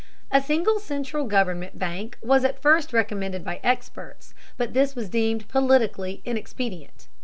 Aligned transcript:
A 0.31 0.41
single 0.41 0.79
central 0.79 1.25
government 1.25 1.77
bank 1.77 2.17
was 2.23 2.43
at 2.43 2.59
first 2.59 2.91
recommended 2.91 3.43
by 3.45 3.59
experts, 3.61 4.33
but 4.57 4.73
this 4.73 4.95
was 4.95 5.09
deemed 5.09 5.47
politically 5.47 6.23
inexpedient. 6.25 7.07